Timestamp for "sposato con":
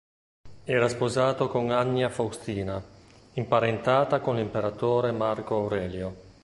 0.87-1.69